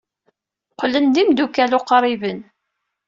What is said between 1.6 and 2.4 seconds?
uqriben.